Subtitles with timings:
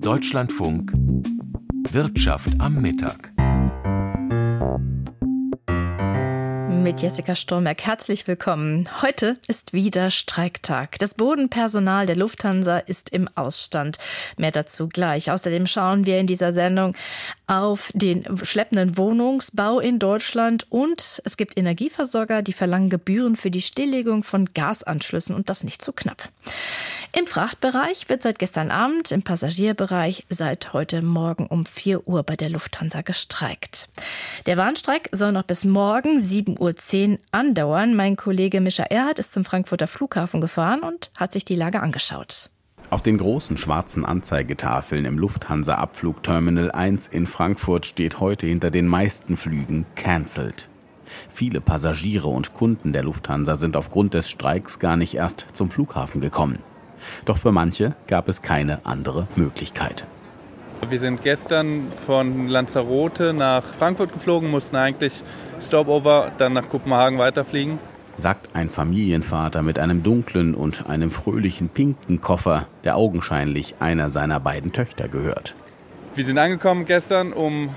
[0.00, 0.92] Deutschlandfunk
[1.90, 3.32] Wirtschaft am Mittag.
[6.88, 7.84] mit Jessica Stormerk.
[7.84, 8.88] Herzlich willkommen.
[9.02, 10.98] Heute ist wieder Streiktag.
[11.00, 13.98] Das Bodenpersonal der Lufthansa ist im Ausstand.
[14.38, 15.30] Mehr dazu gleich.
[15.30, 16.94] Außerdem schauen wir in dieser Sendung
[17.46, 23.60] auf den schleppenden Wohnungsbau in Deutschland und es gibt Energieversorger, die verlangen Gebühren für die
[23.60, 26.30] Stilllegung von Gasanschlüssen und das nicht zu knapp.
[27.16, 32.36] Im Frachtbereich wird seit gestern Abend, im Passagierbereich seit heute Morgen um 4 Uhr bei
[32.36, 33.88] der Lufthansa gestreikt.
[34.46, 37.94] Der Warnstreik soll noch bis morgen 7.10 Uhr andauern.
[37.94, 42.50] Mein Kollege Mischa Erhardt ist zum Frankfurter Flughafen gefahren und hat sich die Lage angeschaut.
[42.90, 48.86] Auf den großen schwarzen Anzeigetafeln im Lufthansa Abflugterminal 1 in Frankfurt steht heute hinter den
[48.86, 50.68] meisten Flügen cancelled.
[51.30, 56.20] Viele Passagiere und Kunden der Lufthansa sind aufgrund des Streiks gar nicht erst zum Flughafen
[56.20, 56.58] gekommen.
[57.24, 60.06] Doch für manche gab es keine andere Möglichkeit.
[60.88, 65.22] Wir sind gestern von Lanzarote nach Frankfurt geflogen, mussten eigentlich
[65.60, 67.78] Stopover, dann nach Kopenhagen weiterfliegen.
[68.16, 74.40] Sagt ein Familienvater mit einem dunklen und einem fröhlichen pinken Koffer, der augenscheinlich einer seiner
[74.40, 75.56] beiden Töchter gehört.
[76.14, 77.70] Wir sind angekommen gestern um,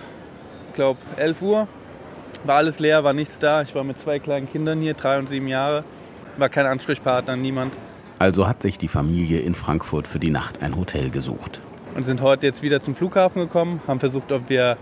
[0.70, 1.68] ich glaube, 11 Uhr.
[2.44, 3.62] War alles leer, war nichts da.
[3.62, 5.84] Ich war mit zwei kleinen Kindern hier, drei und sieben Jahre.
[6.38, 7.76] War kein Ansprechpartner, niemand.
[8.22, 11.64] Also hat sich die Familie in Frankfurt für die Nacht ein Hotel gesucht.
[11.96, 14.78] Und sind heute jetzt wieder zum Flughafen gekommen, haben versucht, ob wir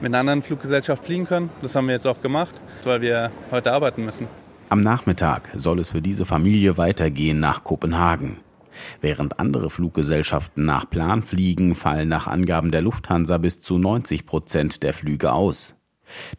[0.00, 1.50] mit einer anderen Fluggesellschaft fliegen können.
[1.60, 4.26] Das haben wir jetzt auch gemacht, weil wir heute arbeiten müssen.
[4.70, 8.38] Am Nachmittag soll es für diese Familie weitergehen nach Kopenhagen.
[9.02, 14.82] Während andere Fluggesellschaften nach Plan fliegen, fallen nach Angaben der Lufthansa bis zu 90 Prozent
[14.82, 15.77] der Flüge aus.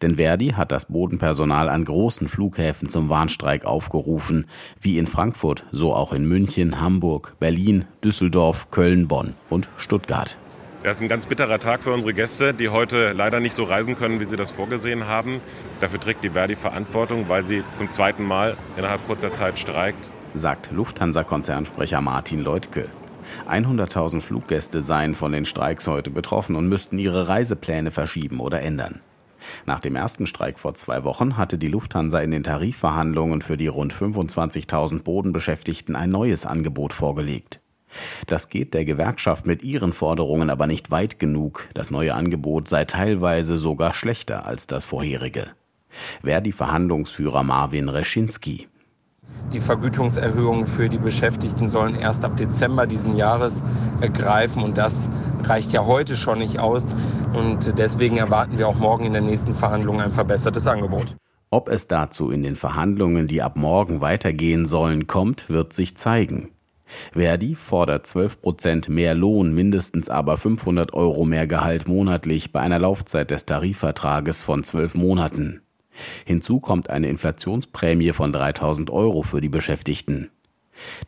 [0.02, 4.46] Denn Verdi hat das Bodenpersonal an großen Flughäfen zum Warnstreik aufgerufen,
[4.80, 10.36] wie in Frankfurt, so auch in München, Hamburg, Berlin, Düsseldorf, Köln, Bonn und Stuttgart.
[10.82, 13.96] Das ist ein ganz bitterer Tag für unsere Gäste, die heute leider nicht so reisen
[13.96, 15.42] können, wie sie das vorgesehen haben.
[15.80, 20.10] Dafür trägt die Verdi Verantwortung, weil sie zum zweiten Mal innerhalb kurzer Zeit streikt.
[20.32, 22.88] Sagt Lufthansa-Konzernsprecher Martin Leutke.
[23.46, 29.00] 100.000 Fluggäste seien von den Streiks heute betroffen und müssten ihre Reisepläne verschieben oder ändern.
[29.66, 33.66] Nach dem ersten Streik vor zwei Wochen hatte die Lufthansa in den Tarifverhandlungen für die
[33.66, 37.60] rund 25.000 Bodenbeschäftigten ein neues Angebot vorgelegt.
[38.26, 41.68] Das geht der Gewerkschaft mit ihren Forderungen aber nicht weit genug.
[41.74, 45.48] Das neue Angebot sei teilweise sogar schlechter als das vorherige.
[46.22, 48.68] Wer die Verhandlungsführer Marvin Reschinski.
[49.52, 53.62] Die Vergütungserhöhungen für die Beschäftigten sollen erst ab Dezember diesen Jahres
[54.14, 55.10] greifen und das
[55.42, 56.86] reicht ja heute schon nicht aus.
[57.34, 61.16] Und deswegen erwarten wir auch morgen in der nächsten Verhandlung ein verbessertes Angebot.
[61.50, 66.50] Ob es dazu in den Verhandlungen, die ab morgen weitergehen sollen, kommt, wird sich zeigen.
[67.12, 72.78] Verdi fordert 12 Prozent mehr Lohn, mindestens aber 500 Euro mehr Gehalt monatlich bei einer
[72.78, 75.62] Laufzeit des Tarifvertrages von zwölf Monaten.
[76.24, 80.30] Hinzu kommt eine Inflationsprämie von 3000 Euro für die Beschäftigten.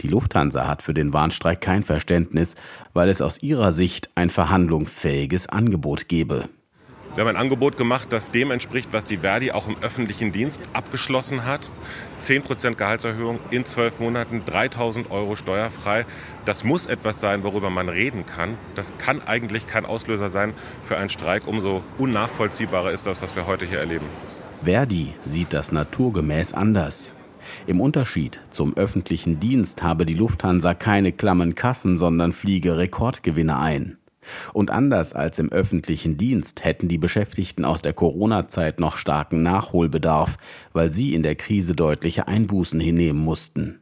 [0.00, 2.56] Die Lufthansa hat für den Warnstreik kein Verständnis,
[2.92, 6.48] weil es aus ihrer Sicht ein verhandlungsfähiges Angebot gebe.
[7.14, 10.62] Wir haben ein Angebot gemacht, das dem entspricht, was die Verdi auch im öffentlichen Dienst
[10.72, 11.70] abgeschlossen hat.
[12.22, 16.06] 10% Gehaltserhöhung in zwölf Monaten, 3000 Euro steuerfrei.
[16.46, 18.56] Das muss etwas sein, worüber man reden kann.
[18.74, 21.46] Das kann eigentlich kein Auslöser sein für einen Streik.
[21.46, 24.06] Umso unnachvollziehbarer ist das, was wir heute hier erleben.
[24.64, 27.14] Verdi sieht das naturgemäß anders.
[27.66, 33.98] Im Unterschied zum öffentlichen Dienst habe die Lufthansa keine klammen Kassen, sondern fliege Rekordgewinne ein.
[34.52, 40.36] Und anders als im öffentlichen Dienst hätten die Beschäftigten aus der Corona-Zeit noch starken Nachholbedarf,
[40.72, 43.80] weil sie in der Krise deutliche Einbußen hinnehmen mussten.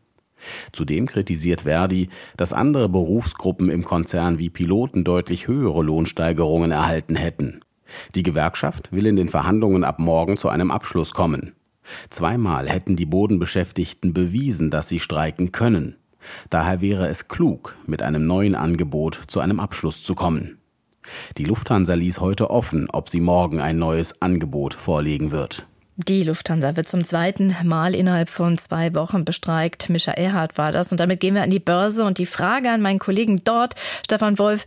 [0.72, 2.08] Zudem kritisiert Verdi,
[2.38, 7.60] dass andere Berufsgruppen im Konzern wie Piloten deutlich höhere Lohnsteigerungen erhalten hätten.
[8.14, 11.54] Die Gewerkschaft will in den Verhandlungen ab morgen zu einem Abschluss kommen.
[12.10, 15.96] Zweimal hätten die Bodenbeschäftigten bewiesen, dass sie streiken können.
[16.50, 20.58] Daher wäre es klug, mit einem neuen Angebot zu einem Abschluss zu kommen.
[21.38, 25.66] Die Lufthansa ließ heute offen, ob sie morgen ein neues Angebot vorlegen wird.
[26.06, 29.90] Die Lufthansa wird zum zweiten Mal innerhalb von zwei Wochen bestreikt.
[29.90, 30.90] Mischa Erhardt war das.
[30.90, 32.04] Und damit gehen wir an die Börse.
[32.04, 33.74] Und die Frage an meinen Kollegen dort,
[34.04, 34.64] Stefan Wolf.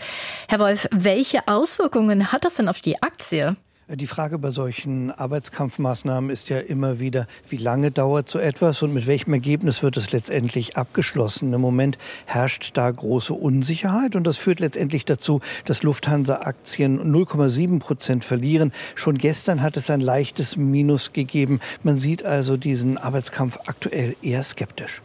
[0.48, 3.56] Herr Wolf, welche Auswirkungen hat das denn auf die Aktie?
[3.96, 8.92] Die Frage bei solchen Arbeitskampfmaßnahmen ist ja immer wieder, wie lange dauert so etwas und
[8.92, 11.54] mit welchem Ergebnis wird es letztendlich abgeschlossen.
[11.54, 18.26] Im Moment herrscht da große Unsicherheit und das führt letztendlich dazu, dass Lufthansa-Aktien 0,7 Prozent
[18.26, 18.74] verlieren.
[18.96, 21.60] Schon gestern hat es ein leichtes Minus gegeben.
[21.84, 25.04] Man sieht also diesen Arbeitskampf aktuell eher skeptisch.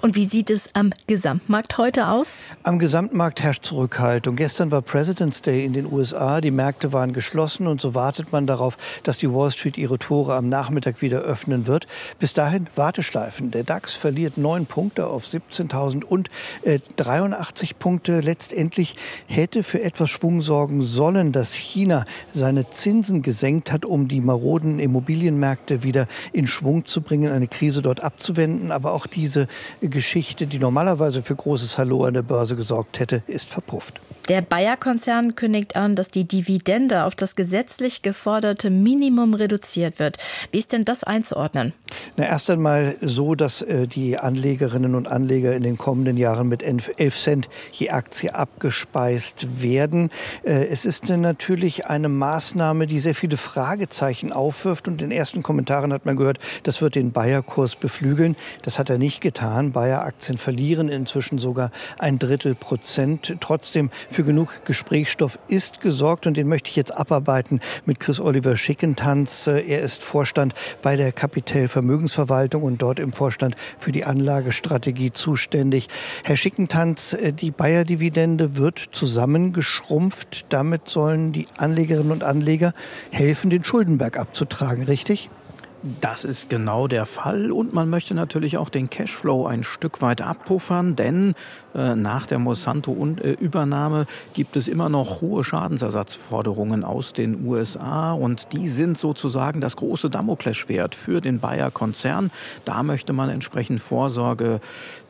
[0.00, 2.38] Und wie sieht es am Gesamtmarkt heute aus?
[2.62, 4.36] Am Gesamtmarkt herrscht Zurückhaltung.
[4.36, 6.40] Gestern war President's Day in den USA.
[6.40, 10.34] Die Märkte waren geschlossen und so wartet man darauf, dass die Wall Street ihre Tore
[10.34, 11.86] am Nachmittag wieder öffnen wird.
[12.18, 13.50] Bis dahin Warteschleifen.
[13.50, 16.28] Der DAX verliert neun Punkte auf 17.000 und
[16.62, 18.20] äh, 83 Punkte.
[18.20, 18.96] Letztendlich
[19.26, 22.04] hätte für etwas Schwung sorgen sollen, dass China
[22.34, 27.82] seine Zinsen gesenkt hat, um die maroden Immobilienmärkte wieder in Schwung zu bringen, eine Krise
[27.82, 28.70] dort abzuwenden.
[28.70, 29.48] Aber auch diese
[29.80, 34.00] Geschichte, die normalerweise für großes Hallo an der Börse gesorgt hätte, ist verpufft.
[34.28, 40.18] Der Bayer-Konzern kündigt an, dass die Dividende auf das gesetzlich geforderte Minimum reduziert wird.
[40.50, 41.72] Wie ist denn das einzuordnen?
[42.16, 46.62] Na, erst einmal so, dass äh, die Anlegerinnen und Anleger in den kommenden Jahren mit
[46.62, 50.10] 11 Cent je Aktie abgespeist werden.
[50.44, 54.88] Äh, es ist natürlich eine Maßnahme, die sehr viele Fragezeichen aufwirft.
[54.88, 58.36] Und in den ersten Kommentaren hat man gehört, das wird den Bayer-Kurs beflügeln.
[58.62, 59.72] Das hat er nicht getan.
[59.72, 63.36] Bayer-Aktien verlieren inzwischen sogar ein Drittel Prozent.
[63.40, 68.56] Trotzdem für genug Gesprächsstoff ist gesorgt und den möchte ich jetzt abarbeiten mit Chris Oliver
[68.56, 69.46] Schickentanz.
[69.46, 75.88] Er ist Vorstand bei der Kapitel Vermögensverwaltung und dort im Vorstand für die Anlagestrategie zuständig.
[76.24, 80.46] Herr Schickentanz, die Bayer-Dividende wird zusammengeschrumpft.
[80.48, 82.72] Damit sollen die Anlegerinnen und Anleger
[83.10, 85.30] helfen, den Schuldenberg abzutragen, richtig?
[86.00, 87.50] Das ist genau der Fall.
[87.50, 91.34] Und man möchte natürlich auch den Cashflow ein Stück weit abpuffern, denn
[91.74, 98.68] äh, nach der Monsanto-Übernahme gibt es immer noch hohe Schadensersatzforderungen aus den USA und die
[98.68, 102.30] sind sozusagen das große Damoklesschwert für den Bayer-Konzern.
[102.64, 104.60] Da möchte man entsprechend Vorsorge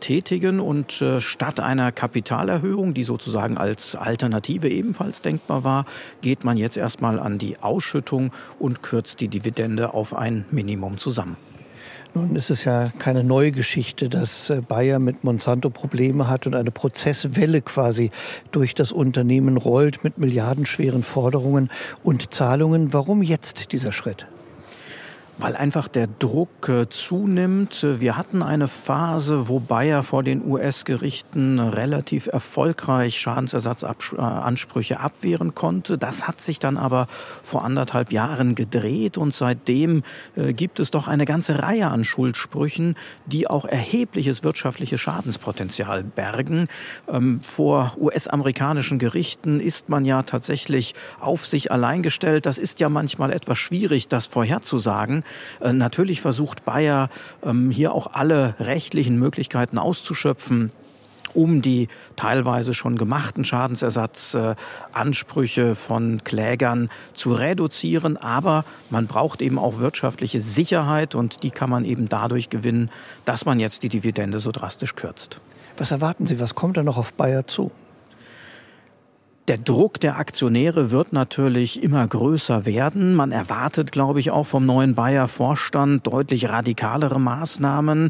[0.02, 0.60] tätigen.
[0.60, 5.86] Und äh, statt einer Kapitalerhöhung, die sozusagen als Alternative ebenfalls denkbar war,
[6.20, 11.36] geht man jetzt erstmal an die Ausschüttung und kürzt die Dividende auf ein Minimum zusammen.
[12.14, 16.54] Nun ist es ja keine neue Geschichte, dass äh, Bayer mit Monsanto Probleme hat und
[16.54, 18.10] eine Prozesswelle quasi
[18.50, 21.70] durch das Unternehmen rollt mit milliardenschweren Forderungen
[22.04, 22.92] und Zahlungen.
[22.92, 24.26] Warum jetzt dieser Schritt?
[25.38, 27.84] Weil einfach der Druck äh, zunimmt.
[27.98, 35.96] Wir hatten eine Phase, wo Bayer vor den US-Gerichten relativ erfolgreich Schadensersatzansprüche abwehren konnte.
[35.96, 37.06] Das hat sich dann aber
[37.42, 40.02] vor anderthalb Jahren gedreht und seitdem
[40.36, 42.94] äh, gibt es doch eine ganze Reihe an Schuldsprüchen,
[43.26, 46.68] die auch erhebliches wirtschaftliches Schadenspotenzial bergen.
[47.08, 52.46] Ähm, vor US-amerikanischen Gerichten ist man ja tatsächlich auf sich allein gestellt.
[52.46, 55.21] Das ist ja manchmal etwas schwierig, das vorherzusagen.
[55.60, 57.08] Äh, natürlich versucht Bayer
[57.44, 60.72] ähm, hier auch alle rechtlichen Möglichkeiten auszuschöpfen
[61.34, 68.16] um die teilweise schon gemachten Schadensersatzansprüche von Klägern zu reduzieren.
[68.16, 72.90] Aber man braucht eben auch wirtschaftliche Sicherheit und die kann man eben dadurch gewinnen,
[73.24, 75.40] dass man jetzt die Dividende so drastisch kürzt.
[75.76, 76.38] Was erwarten Sie?
[76.38, 77.70] Was kommt da noch auf Bayer zu?
[79.52, 83.14] Der Druck der Aktionäre wird natürlich immer größer werden.
[83.14, 88.08] Man erwartet, glaube ich, auch vom neuen Bayer Vorstand deutlich radikalere Maßnahmen.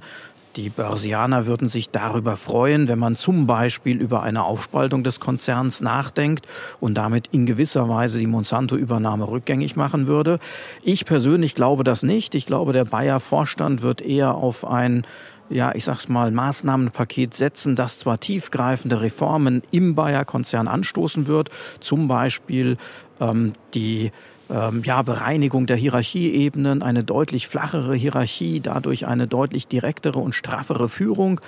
[0.55, 5.81] Die Börsianer würden sich darüber freuen, wenn man zum Beispiel über eine Aufspaltung des Konzerns
[5.81, 6.47] nachdenkt
[6.79, 10.39] und damit in gewisser Weise die Monsanto-Übernahme rückgängig machen würde.
[10.85, 12.37] Ich persönlich glaube das nicht.
[12.37, 15.05] Ich glaube, der Bayer Vorstand wird eher auf ein
[15.51, 21.51] ja, ich sag's mal, Maßnahmenpaket setzen, das zwar tiefgreifende Reformen im Bayer-Konzern anstoßen wird,
[21.81, 22.77] zum Beispiel
[23.21, 24.13] ähm, die
[24.53, 30.89] ähm, ja, Bereinigung der Hierarchieebenen, eine deutlich flachere Hierarchie, dadurch eine deutlich direktere und straffere
[30.89, 31.41] Führung.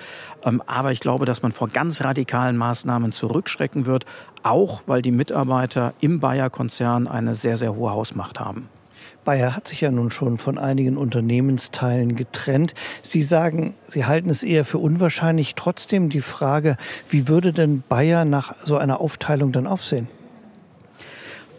[0.45, 4.07] Ähm, aber ich glaube, dass man vor ganz radikalen Maßnahmen zurückschrecken wird,
[4.43, 8.69] auch weil die Mitarbeiter im Bayer-Konzern eine sehr, sehr hohe Hausmacht haben.
[9.25, 12.75] Bayer hat sich ja nun schon von einigen Unternehmensteilen getrennt.
[13.03, 15.55] Sie sagen, Sie halten es eher für unwahrscheinlich.
[15.55, 16.77] Trotzdem die Frage,
[17.09, 20.09] wie würde denn Bayer nach so einer Aufteilung dann aufsehen?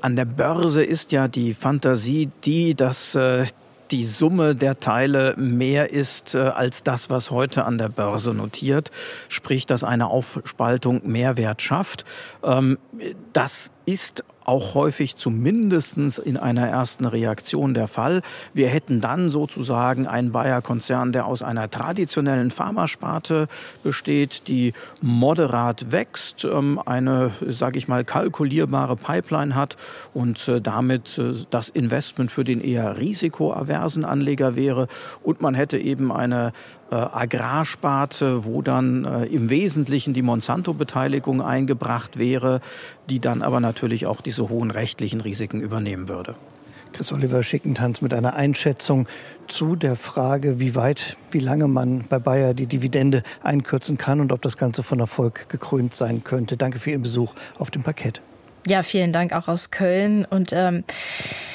[0.02, 3.46] An der Börse ist ja die Fantasie die, dass äh,
[3.92, 8.92] die Summe der Teile mehr ist äh, als das, was heute an der Börse notiert,
[9.30, 12.06] sprich, dass eine Aufspaltung Mehrwert schafft.
[12.44, 12.78] Ähm,
[13.34, 18.22] das ist auch häufig zumindest in einer ersten Reaktion der Fall.
[18.54, 23.48] Wir hätten dann sozusagen einen Bayer-Konzern, der aus einer traditionellen Pharmasparte
[23.84, 29.78] besteht, die moderat wächst, ähm, eine, sage ich mal, kalkulierbare Pipeline hat
[30.14, 34.88] und äh, damit äh, das Investment für den eher risikoaversen Anleger wäre.
[35.24, 36.54] Und man hätte eben eine
[36.92, 42.62] äh, Agrarsparte, wo dann äh, im Wesentlichen die Monsanto-Beteiligung eingebracht wäre,
[43.10, 46.36] die dann aber natürlich auch diese hohen rechtlichen Risiken übernehmen würde.
[46.94, 49.08] Chris Oliver Schickentanz mit einer Einschätzung
[49.48, 54.32] zu der Frage, wie weit, wie lange man bei Bayer die Dividende einkürzen kann und
[54.32, 56.56] ob das Ganze von Erfolg gekrönt sein könnte.
[56.56, 58.22] Danke für Ihren Besuch auf dem Parkett.
[58.68, 60.26] Ja, vielen Dank auch aus Köln.
[60.28, 60.84] Und ähm,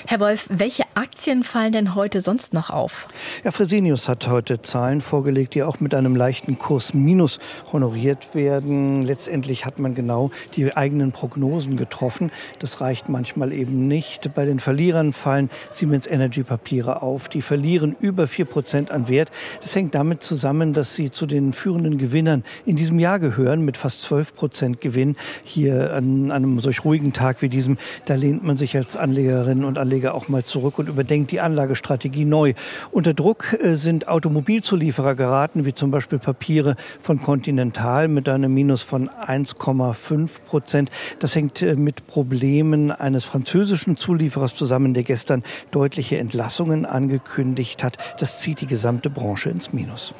[0.06, 3.08] Herr Wolf, welche Aktien fallen denn heute sonst noch auf?
[3.44, 7.40] Ja, Fresenius hat heute Zahlen vorgelegt, die auch mit einem leichten Kurs minus
[7.72, 9.02] honoriert werden.
[9.02, 12.30] Letztendlich hat man genau die eigenen Prognosen getroffen.
[12.60, 14.32] Das reicht manchmal eben nicht.
[14.34, 17.28] Bei den Verlierern fallen Siemens Energy Papiere auf.
[17.28, 19.30] Die verlieren über vier Prozent an Wert.
[19.62, 23.76] Das hängt damit zusammen, dass sie zu den führenden Gewinnern in diesem Jahr gehören mit
[23.76, 28.44] fast zwölf Prozent Gewinn hier an einem solch ruhigen ruhigen Tag wie diesem, da lehnt
[28.44, 32.52] man sich als Anlegerinnen und Anleger auch mal zurück und überdenkt die Anlagestrategie neu.
[32.92, 38.82] Unter Druck äh, sind Automobilzulieferer geraten, wie zum Beispiel Papiere von Continental mit einem Minus
[38.82, 40.90] von 1,5 Prozent.
[41.20, 47.96] Das hängt äh, mit Problemen eines französischen Zulieferers zusammen, der gestern deutliche Entlassungen angekündigt hat.
[48.18, 50.12] Das zieht die gesamte Branche ins Minus.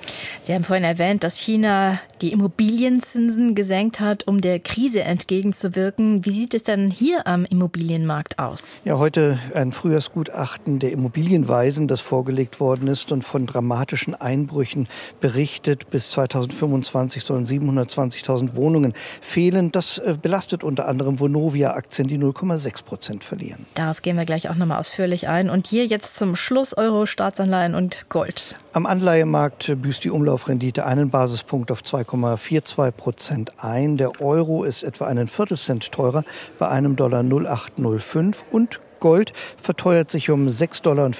[0.42, 6.24] Sie haben vorhin erwähnt, dass China die Immobilienzinsen gesenkt hat, um der Krise entgegenzuwirken.
[6.24, 8.82] Wie sieht es denn hier am Immobilienmarkt aus?
[8.84, 14.86] Ja, heute ein Frühjahrsgutachten der Immobilienweisen, das vorgelegt worden ist und von dramatischen Einbrüchen
[15.20, 15.90] berichtet.
[15.90, 19.72] Bis 2025 sollen 720.000 Wohnungen fehlen.
[19.72, 23.66] Das äh, belastet unter anderem Vonovia-Aktien, die 0,6 Prozent verlieren.
[23.74, 25.50] Darauf gehen wir gleich auch nochmal ausführlich ein.
[25.50, 28.54] Und hier jetzt zum Schluss Euro, Staatsanleihen und Gold.
[28.72, 33.96] Am Anleihemarkt büßt die Umlaufrendite einen Basispunkt auf 2,42 Prozent ein.
[33.96, 36.22] Der Euro ist etwa einen Viertelcent teurer
[36.60, 41.10] bei einem Dollar 0805 und Gold verteuert sich um 6,15 Dollar.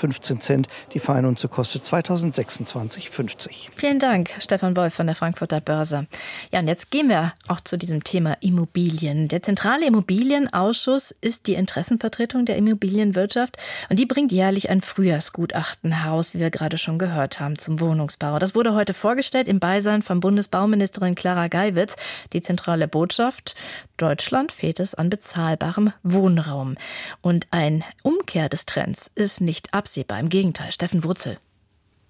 [0.93, 3.51] Die Feinunze kostet 2026,50.
[3.75, 6.07] Vielen Dank, Stefan Wolf von der Frankfurter Börse.
[6.53, 9.29] Ja, und jetzt gehen wir auch zu diesem Thema Immobilien.
[9.29, 13.57] Der Zentrale Immobilienausschuss ist die Interessenvertretung der Immobilienwirtschaft
[13.89, 18.39] und die bringt jährlich ein Frühjahrsgutachten heraus, wie wir gerade schon gehört haben, zum Wohnungsbau.
[18.39, 21.97] Das wurde heute vorgestellt im Beisein von Bundesbauministerin Clara Geiwitz.
[22.35, 23.55] Die zentrale Botschaft,
[24.01, 26.77] Deutschland fehlt es an bezahlbarem Wohnraum.
[27.21, 30.19] Und ein Umkehr des Trends ist nicht absehbar.
[30.19, 31.39] Im Gegenteil, Steffen Wurzel.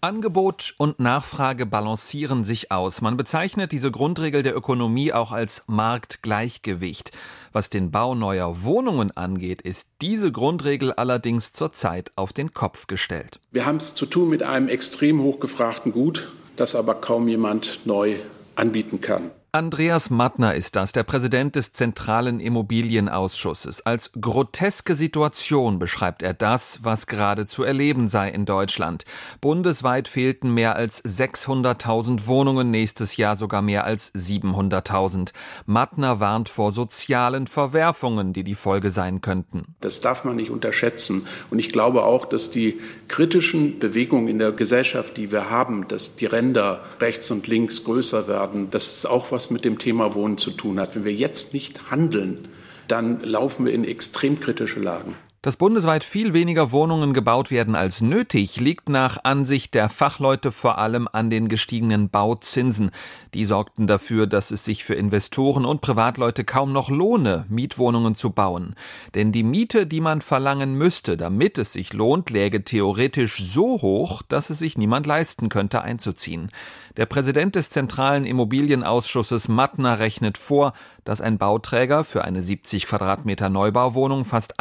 [0.02, 3.02] Angebot und Nachfrage balancieren sich aus.
[3.02, 7.12] Man bezeichnet diese Grundregel der Ökonomie auch als Marktgleichgewicht.
[7.52, 13.40] Was den Bau neuer Wohnungen angeht, ist diese Grundregel allerdings zurzeit auf den Kopf gestellt.
[13.50, 18.16] Wir haben es zu tun mit einem extrem hochgefragten Gut, das aber kaum jemand neu
[18.54, 19.30] anbieten kann.
[19.52, 23.84] Andreas Mattner ist das, der Präsident des Zentralen Immobilienausschusses.
[23.84, 29.04] Als groteske Situation beschreibt er das, was gerade zu erleben sei in Deutschland.
[29.40, 35.32] Bundesweit fehlten mehr als 600.000 Wohnungen, nächstes Jahr sogar mehr als 700.000.
[35.66, 39.74] Mattner warnt vor sozialen Verwerfungen, die die Folge sein könnten.
[39.80, 41.26] Das darf man nicht unterschätzen.
[41.50, 42.78] Und ich glaube auch, dass die
[43.08, 48.28] kritischen Bewegungen in der Gesellschaft, die wir haben, dass die Ränder rechts und links größer
[48.28, 50.94] werden, das ist auch was, was mit dem Thema Wohnen zu tun hat.
[50.94, 52.48] Wenn wir jetzt nicht handeln,
[52.88, 55.14] dann laufen wir in extrem kritische Lagen.
[55.42, 60.76] Dass bundesweit viel weniger Wohnungen gebaut werden als nötig, liegt nach Ansicht der Fachleute vor
[60.76, 62.90] allem an den gestiegenen Bauzinsen.
[63.32, 68.32] Die sorgten dafür, dass es sich für Investoren und Privatleute kaum noch lohne, Mietwohnungen zu
[68.32, 68.74] bauen.
[69.14, 74.20] Denn die Miete, die man verlangen müsste, damit es sich lohnt, läge theoretisch so hoch,
[74.20, 76.50] dass es sich niemand leisten könnte, einzuziehen.
[76.98, 83.48] Der Präsident des Zentralen Immobilienausschusses Mattner rechnet vor, dass ein Bauträger für eine 70 Quadratmeter
[83.48, 84.60] Neubauwohnung fast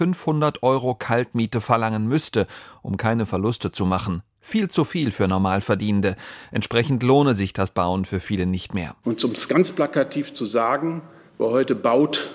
[0.00, 2.46] 1500 Euro Kaltmiete verlangen müsste,
[2.82, 4.22] um keine Verluste zu machen.
[4.40, 6.14] Viel zu viel für Normalverdienende.
[6.52, 8.94] Entsprechend lohne sich das Bauen für viele nicht mehr.
[9.04, 11.02] Und um es ganz plakativ zu sagen,
[11.38, 12.30] wer heute baut,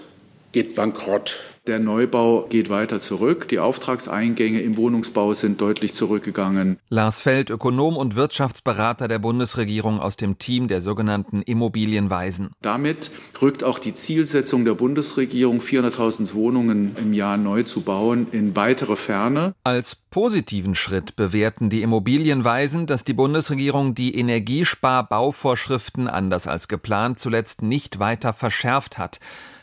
[0.51, 1.39] geht bankrott.
[1.67, 3.47] Der Neubau geht weiter zurück.
[3.47, 6.79] Die Auftragseingänge im Wohnungsbau sind deutlich zurückgegangen.
[6.89, 12.49] Lars Feld, Ökonom und Wirtschaftsberater der Bundesregierung aus dem Team der sogenannten Immobilienweisen.
[12.63, 13.11] Damit
[13.43, 18.95] rückt auch die Zielsetzung der Bundesregierung, 400.000 Wohnungen im Jahr neu zu bauen, in weitere
[18.95, 19.53] Ferne.
[19.63, 27.61] Als positiven Schritt bewerten die Immobilienweisen, dass die Bundesregierung die Energiesparbauvorschriften anders als geplant zuletzt
[27.61, 29.19] nicht weiter verschärft hat.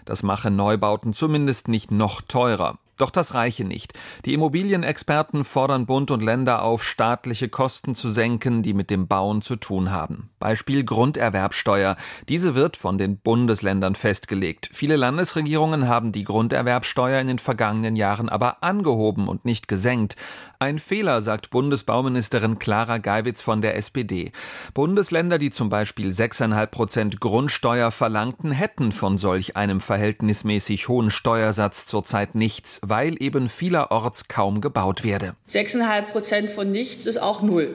[0.09, 2.79] Das mache Neubauten zumindest nicht noch teurer.
[2.99, 3.95] Doch das reiche nicht.
[4.25, 9.41] Die Immobilienexperten fordern Bund und Länder auf, staatliche Kosten zu senken, die mit dem Bauen
[9.41, 10.31] zu tun haben.
[10.41, 11.97] Beispiel Grunderwerbsteuer.
[12.29, 14.69] Diese wird von den Bundesländern festgelegt.
[14.73, 20.17] Viele Landesregierungen haben die Grunderwerbsteuer in den vergangenen Jahren aber angehoben und nicht gesenkt.
[20.59, 24.33] Ein Fehler, sagt Bundesbauministerin Clara Geiwitz von der SPD.
[24.75, 31.87] Bundesländer, die zum Beispiel 6,5 Prozent Grundsteuer verlangten, hätten von solch einem verhältnismäßig hohen Steuersatz
[31.87, 35.35] zurzeit nichts weil eben vielerorts kaum gebaut werde.
[35.51, 37.75] 6,5 Prozent von nichts ist auch null.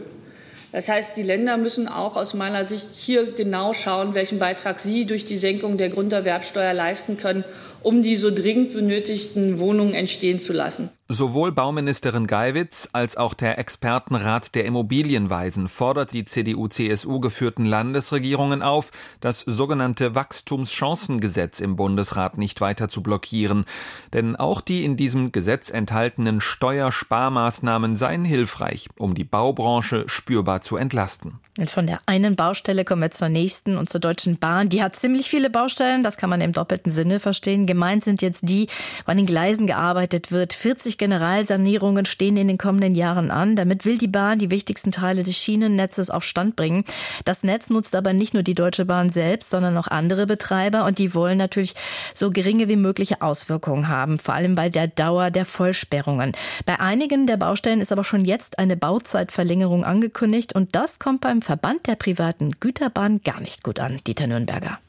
[0.72, 5.06] Das heißt, die Länder müssen auch aus meiner Sicht hier genau schauen, welchen Beitrag sie
[5.06, 7.44] durch die Senkung der Grunderwerbsteuer leisten können,
[7.84, 10.90] um die so dringend benötigten Wohnungen entstehen zu lassen.
[11.10, 18.92] Sowohl Bauministerin Geiwitz als auch der Expertenrat der Immobilienweisen fordert die CDU-CSU geführten Landesregierungen auf,
[19.20, 23.66] das sogenannte Wachstumschancengesetz im Bundesrat nicht weiter zu blockieren.
[24.14, 30.78] Denn auch die in diesem Gesetz enthaltenen Steuersparmaßnahmen seien hilfreich, um die Baubranche spürbar zu
[30.78, 31.40] entlasten.
[31.60, 34.70] Und von der einen Baustelle kommen wir zur nächsten und zur Deutschen Bahn.
[34.70, 37.68] Die hat ziemlich viele Baustellen, das kann man im doppelten Sinne verstehen.
[37.68, 38.68] Gemeint sind jetzt die,
[39.06, 40.54] wo an den Gleisen gearbeitet wird.
[40.54, 43.56] 40 Generalsanierungen stehen in den kommenden Jahren an.
[43.56, 46.86] Damit will die Bahn die wichtigsten Teile des Schienennetzes auf Stand bringen.
[47.26, 51.00] Das Netz nutzt aber nicht nur die Deutsche Bahn selbst, sondern auch andere Betreiber und
[51.00, 51.76] die wollen natürlich
[52.14, 56.34] so geringe wie mögliche Auswirkungen haben, vor allem bei der Dauer der Vollsperrungen.
[56.66, 61.42] Bei einigen der Baustellen ist aber schon jetzt eine Bauzeitverlängerung angekündigt und das kommt beim
[61.42, 64.80] Verband der privaten Güterbahn gar nicht gut an, Dieter Nürnberger.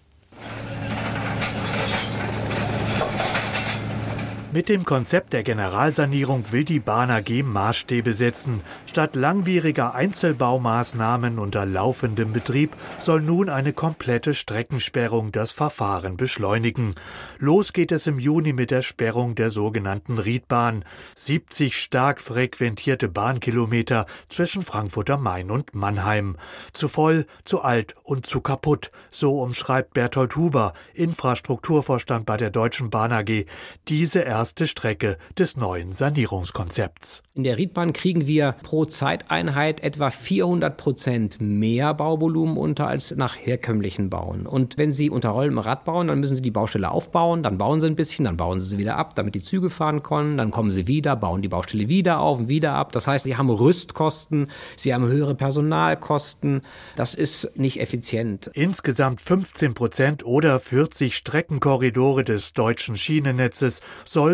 [4.54, 8.62] Mit dem Konzept der Generalsanierung will die Bahn AG Maßstäbe setzen.
[8.86, 16.94] Statt langwieriger Einzelbaumaßnahmen unter laufendem Betrieb soll nun eine komplette Streckensperrung das Verfahren beschleunigen.
[17.40, 20.84] Los geht es im Juni mit der Sperrung der sogenannten Riedbahn.
[21.16, 26.36] 70 stark frequentierte Bahnkilometer zwischen Frankfurt am Main und Mannheim.
[26.72, 28.92] Zu voll, zu alt und zu kaputt.
[29.10, 33.46] So umschreibt Berthold Huber, Infrastrukturvorstand bei der Deutschen Bahn AG,
[33.88, 37.22] diese Strecke des neuen Sanierungskonzepts.
[37.36, 43.36] In der Riedbahn kriegen wir pro Zeiteinheit etwa 400 Prozent mehr Bauvolumen unter als nach
[43.36, 44.46] herkömmlichen Bauen.
[44.46, 47.80] Und wenn Sie unter rollendem Rad bauen, dann müssen Sie die Baustelle aufbauen, dann bauen
[47.80, 50.52] Sie ein bisschen, dann bauen Sie sie wieder ab, damit die Züge fahren können, dann
[50.52, 52.92] kommen Sie wieder, bauen die Baustelle wieder auf und wieder ab.
[52.92, 56.62] Das heißt, Sie haben Rüstkosten, Sie haben höhere Personalkosten.
[56.94, 58.48] Das ist nicht effizient.
[58.54, 63.80] Insgesamt 15 Prozent oder 40 Streckenkorridore des deutschen Schienennetzes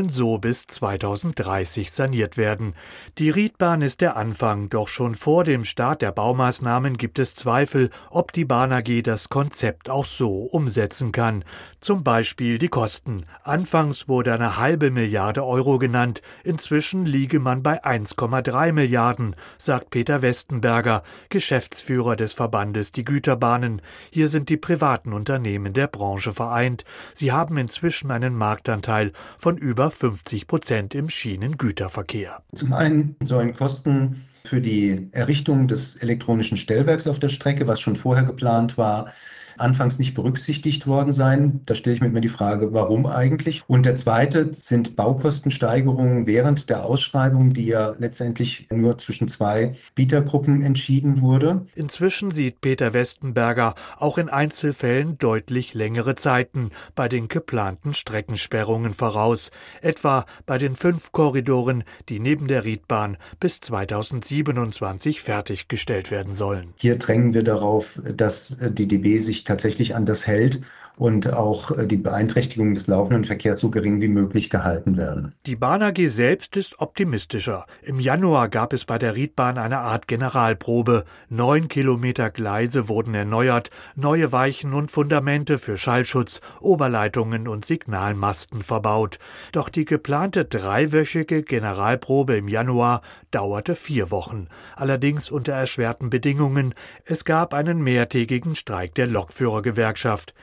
[0.00, 2.74] sollen so bis 2030 saniert werden.
[3.18, 7.90] Die Riedbahn ist der Anfang, doch schon vor dem Start der Baumaßnahmen gibt es Zweifel,
[8.10, 11.44] ob die Bahn AG das Konzept auch so umsetzen kann.
[11.80, 13.24] Zum Beispiel die Kosten.
[13.42, 20.20] Anfangs wurde eine halbe Milliarde Euro genannt, inzwischen liege man bei 1,3 Milliarden, sagt Peter
[20.20, 23.80] Westenberger, Geschäftsführer des Verbandes Die Güterbahnen.
[24.10, 26.84] Hier sind die privaten Unternehmen der Branche vereint.
[27.14, 32.42] Sie haben inzwischen einen Marktanteil von über 50 Prozent im Schienengüterverkehr.
[32.54, 37.96] Zum einen sollen Kosten für die Errichtung des elektronischen Stellwerks auf der Strecke, was schon
[37.96, 39.12] vorher geplant war,
[39.60, 41.60] anfangs nicht berücksichtigt worden sein.
[41.66, 43.62] Da stelle ich mir die Frage, warum eigentlich?
[43.66, 50.62] Und der zweite sind Baukostensteigerungen während der Ausschreibung, die ja letztendlich nur zwischen zwei Bietergruppen
[50.62, 51.66] entschieden wurde.
[51.74, 59.50] Inzwischen sieht Peter Westenberger auch in Einzelfällen deutlich längere Zeiten bei den geplanten Streckensperrungen voraus,
[59.82, 66.74] etwa bei den fünf Korridoren, die neben der Riedbahn bis 2027 fertiggestellt werden sollen.
[66.76, 70.60] Hier drängen wir darauf, dass die DB sich tatsächlich an das hält
[71.00, 75.32] und auch äh, die Beeinträchtigung des laufenden Verkehrs so gering wie möglich gehalten werden.
[75.46, 77.64] Die Bahn AG selbst ist optimistischer.
[77.82, 81.06] Im Januar gab es bei der Riedbahn eine Art Generalprobe.
[81.30, 89.18] Neun Kilometer Gleise wurden erneuert, neue Weichen und Fundamente für Schallschutz, Oberleitungen und Signalmasten verbaut.
[89.52, 96.74] Doch die geplante dreiwöchige Generalprobe im Januar dauerte vier Wochen, allerdings unter erschwerten Bedingungen.
[97.06, 100.34] Es gab einen mehrtägigen Streik der Lokführergewerkschaft.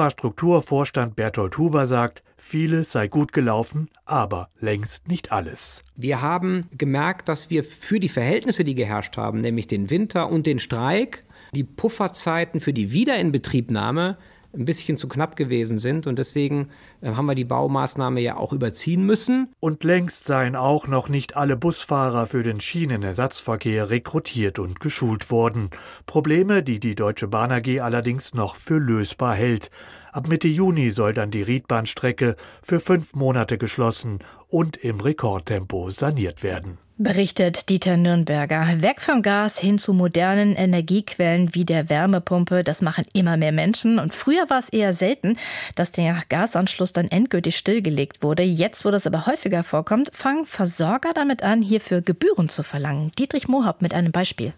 [0.00, 5.82] Infrastrukturvorstand Bertolt Huber sagt, vieles sei gut gelaufen, aber längst nicht alles.
[5.94, 10.46] Wir haben gemerkt, dass wir für die Verhältnisse, die geherrscht haben, nämlich den Winter und
[10.46, 14.16] den Streik, die Pufferzeiten für die Wiederinbetriebnahme
[14.52, 16.06] ein bisschen zu knapp gewesen sind.
[16.06, 16.68] Und deswegen
[17.00, 19.52] äh, haben wir die Baumaßnahme ja auch überziehen müssen.
[19.60, 25.70] Und längst seien auch noch nicht alle Busfahrer für den Schienenersatzverkehr rekrutiert und geschult worden.
[26.06, 29.70] Probleme, die die Deutsche Bahn AG allerdings noch für lösbar hält.
[30.12, 36.42] Ab Mitte Juni soll dann die Riedbahnstrecke für fünf Monate geschlossen und im Rekordtempo saniert
[36.42, 36.78] werden.
[37.02, 38.82] Berichtet Dieter Nürnberger.
[38.82, 42.62] Weg vom Gas hin zu modernen Energiequellen wie der Wärmepumpe.
[42.62, 43.98] Das machen immer mehr Menschen.
[43.98, 45.38] Und früher war es eher selten,
[45.76, 48.42] dass der Gasanschluss dann endgültig stillgelegt wurde.
[48.42, 53.12] Jetzt, wo das aber häufiger vorkommt, fangen Versorger damit an, hierfür Gebühren zu verlangen.
[53.18, 54.52] Dietrich Mohab mit einem Beispiel.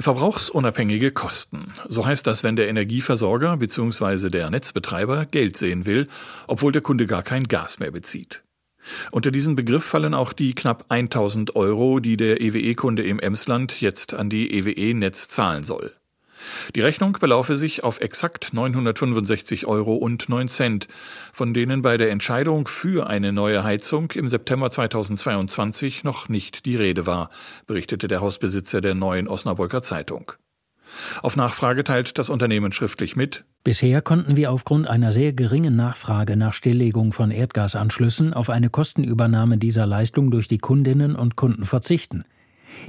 [0.00, 1.72] Verbrauchsunabhängige Kosten.
[1.86, 4.30] So heißt das, wenn der Energieversorger bzw.
[4.30, 6.08] der Netzbetreiber Geld sehen will,
[6.48, 8.42] obwohl der Kunde gar kein Gas mehr bezieht.
[9.10, 14.14] Unter diesen Begriff fallen auch die knapp 1000 Euro, die der EWE-Kunde im Emsland jetzt
[14.14, 15.92] an die EWE-Netz zahlen soll.
[16.74, 20.88] Die Rechnung belaufe sich auf exakt 965 Euro und 9 Cent,
[21.32, 26.76] von denen bei der Entscheidung für eine neue Heizung im September 2022 noch nicht die
[26.76, 27.30] Rede war,
[27.66, 30.32] berichtete der Hausbesitzer der neuen Osnabrücker Zeitung.
[31.22, 33.44] Auf Nachfrage teilt das Unternehmen schriftlich mit.
[33.64, 39.58] Bisher konnten wir aufgrund einer sehr geringen Nachfrage nach Stilllegung von Erdgasanschlüssen auf eine Kostenübernahme
[39.58, 42.24] dieser Leistung durch die Kundinnen und Kunden verzichten.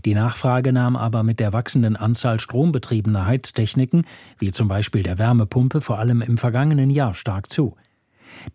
[0.06, 4.06] Die Nachfrage nahm aber mit der wachsenden Anzahl strombetriebener Heiztechniken,
[4.38, 7.76] wie zum Beispiel der Wärmepumpe, vor allem im vergangenen Jahr stark zu.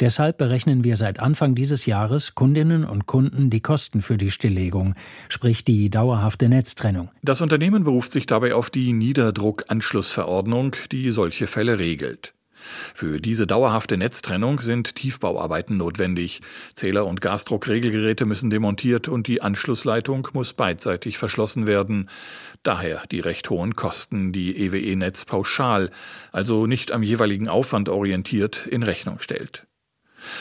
[0.01, 4.95] Deshalb berechnen wir seit Anfang dieses Jahres Kundinnen und Kunden die Kosten für die Stilllegung,
[5.29, 7.11] sprich die dauerhafte Netztrennung.
[7.23, 12.35] Das Unternehmen beruft sich dabei auf die Niederdruckanschlussverordnung, die solche Fälle regelt.
[12.95, 16.41] Für diese dauerhafte Netztrennung sind Tiefbauarbeiten notwendig.
[16.75, 22.09] Zähler- und Gasdruckregelgeräte müssen demontiert und die Anschlussleitung muss beidseitig verschlossen werden.
[22.65, 25.91] Daher die recht hohen Kosten, die EWE-Netz pauschal,
[26.33, 29.67] also nicht am jeweiligen Aufwand orientiert, in Rechnung stellt.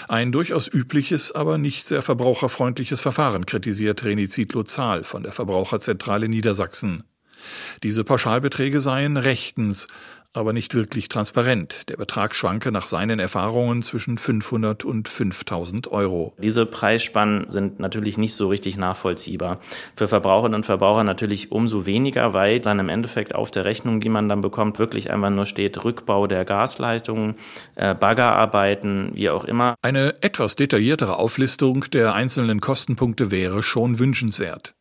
[0.08, 7.04] Ein durchaus übliches, aber nicht sehr verbraucherfreundliches Verfahren kritisiert Reni Zietlow-Zahl von der Verbraucherzentrale Niedersachsen.
[7.84, 9.90] Diese Pauschalbeträge seien rechtens,
[10.34, 11.90] aber nicht wirklich transparent.
[11.90, 16.34] Der Betrag schwanke nach seinen Erfahrungen zwischen 500 und 5000 Euro.
[16.40, 19.60] Diese Preisspannen sind natürlich nicht so richtig nachvollziehbar.
[19.96, 24.10] Für Verbraucherinnen und Verbraucher natürlich umso weniger, weil dann im Endeffekt auf der Rechnung, die
[24.10, 27.36] man dann bekommt, wirklich einfach nur steht Rückbau der Gasleistungen,
[27.76, 29.76] äh, Baggerarbeiten, wie auch immer.
[29.82, 34.76] Eine etwas detailliertere Auflistung der einzelnen Kostenpunkte wäre schon wünschenswert.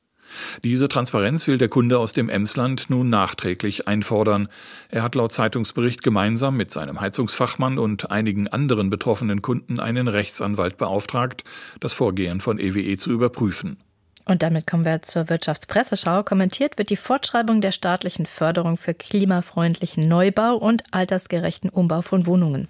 [0.65, 4.49] Diese Transparenz will der Kunde aus dem Emsland nun nachträglich einfordern.
[4.89, 10.77] Er hat laut Zeitungsbericht gemeinsam mit seinem Heizungsfachmann und einigen anderen betroffenen Kunden einen Rechtsanwalt
[10.77, 11.45] beauftragt,
[11.81, 13.79] das Vorgehen von EWE e zu überprüfen.
[14.25, 16.23] Und damit kommen wir zur Wirtschaftspresseschau.
[16.23, 22.69] Kommentiert wird die Fortschreibung der staatlichen Förderung für klimafreundlichen Neubau und altersgerechten Umbau von Wohnungen.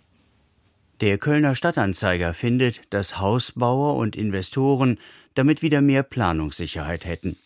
[1.02, 4.98] Der Kölner Stadtanzeiger findet, dass Hausbauer und Investoren
[5.34, 7.36] damit wieder mehr Planungssicherheit hätten.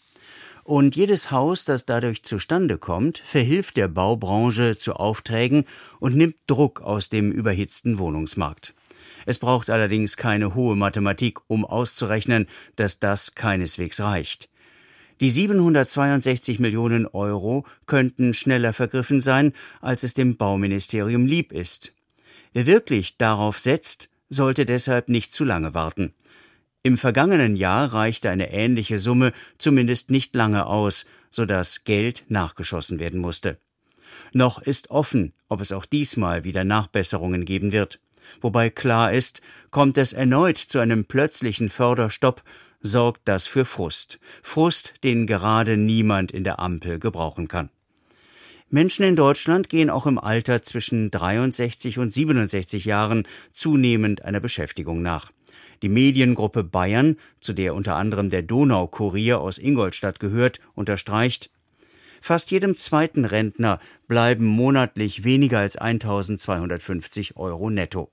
[0.67, 5.65] Und jedes Haus, das dadurch zustande kommt, verhilft der Baubranche zu Aufträgen
[6.01, 8.75] und nimmt Druck aus dem überhitzten Wohnungsmarkt.
[9.27, 14.51] Es braucht allerdings keine hohe Mathematik, um auszurechnen, dass das keineswegs reicht.
[15.21, 21.95] Die 762 Millionen Euro könnten schneller vergriffen sein, als es dem Bauministerium lieb ist.
[22.53, 26.13] Wer wirklich darauf setzt, sollte deshalb nicht zu lange warten.
[26.87, 33.01] Im vergangenen Jahr reichte eine ähnliche Summe zumindest nicht lange aus, so dass Geld nachgeschossen
[33.01, 33.59] werden musste.
[34.33, 37.99] Noch ist offen, ob es auch diesmal wieder Nachbesserungen geben wird.
[38.41, 39.41] Wobei klar ist,
[39.73, 42.45] kommt es erneut zu einem plötzlichen Förderstopp,
[42.83, 44.21] sorgt das für Frust.
[44.45, 47.69] Frust, den gerade niemand in der Ampel gebrauchen kann.
[48.71, 55.03] Menschen in Deutschland gehen auch im Alter zwischen 63 und 67 Jahren zunehmend einer Beschäftigung
[55.03, 55.33] nach.
[55.83, 61.51] Die Mediengruppe Bayern, zu der unter anderem der Donaukurier aus Ingolstadt gehört, unterstreicht,
[62.21, 68.11] Fast jedem zweiten Rentner bleiben monatlich weniger als 1250 Euro netto.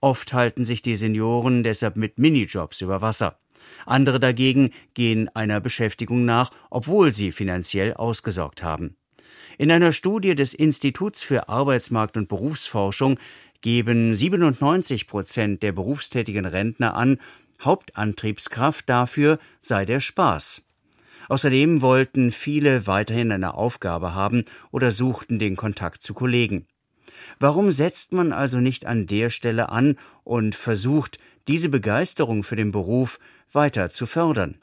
[0.00, 3.38] Oft halten sich die Senioren deshalb mit Minijobs über Wasser.
[3.84, 8.96] Andere dagegen gehen einer Beschäftigung nach, obwohl sie finanziell ausgesorgt haben.
[9.58, 13.18] In einer Studie des Instituts für Arbeitsmarkt und Berufsforschung
[13.60, 17.18] geben 97 Prozent der berufstätigen Rentner an,
[17.60, 20.64] Hauptantriebskraft dafür sei der Spaß.
[21.28, 26.66] Außerdem wollten viele weiterhin eine Aufgabe haben oder suchten den Kontakt zu Kollegen.
[27.38, 31.18] Warum setzt man also nicht an der Stelle an und versucht,
[31.48, 33.18] diese Begeisterung für den Beruf
[33.52, 34.56] weiter zu fördern?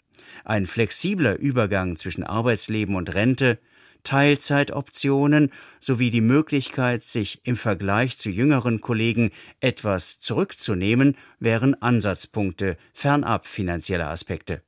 [0.44, 3.60] Ein flexibler Übergang zwischen Arbeitsleben und Rente,
[4.06, 13.46] Teilzeitoptionen sowie die Möglichkeit, sich im Vergleich zu jüngeren Kollegen etwas zurückzunehmen, wären Ansatzpunkte fernab
[13.46, 14.62] finanzieller Aspekte.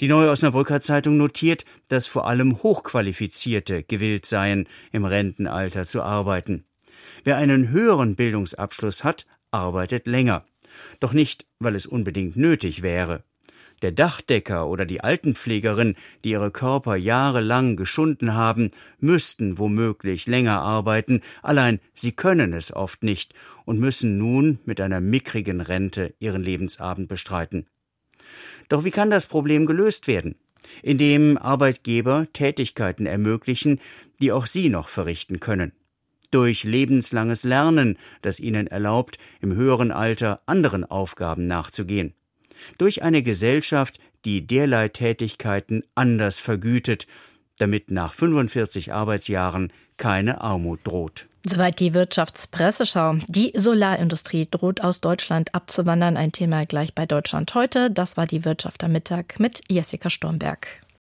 [0.00, 6.64] Die Neue Osnabrücker Zeitung notiert, dass vor allem Hochqualifizierte gewillt seien, im Rentenalter zu arbeiten.
[7.24, 10.44] Wer einen höheren Bildungsabschluss hat, arbeitet länger.
[11.00, 13.24] Doch nicht, weil es unbedingt nötig wäre.
[13.82, 21.20] Der Dachdecker oder die Altenpflegerin, die ihre Körper jahrelang geschunden haben, müssten womöglich länger arbeiten,
[21.42, 27.08] allein sie können es oft nicht und müssen nun mit einer mickrigen Rente ihren Lebensabend
[27.08, 27.66] bestreiten.
[28.68, 30.36] Doch wie kann das Problem gelöst werden?
[30.82, 33.80] Indem Arbeitgeber Tätigkeiten ermöglichen,
[34.20, 35.72] die auch sie noch verrichten können
[36.30, 42.14] durch lebenslanges Lernen, das ihnen erlaubt, im höheren Alter anderen Aufgaben nachzugehen
[42.78, 47.06] durch eine Gesellschaft, die derlei Tätigkeiten anders vergütet,
[47.58, 51.26] damit nach 45 Arbeitsjahren keine Armut droht.
[51.44, 53.16] Soweit die Wirtschaftspresseschau.
[53.26, 56.16] Die Solarindustrie droht aus Deutschland abzuwandern.
[56.16, 57.90] Ein Thema gleich bei Deutschland heute.
[57.90, 60.68] Das war die Wirtschaft am Mittag mit Jessica Stormberg.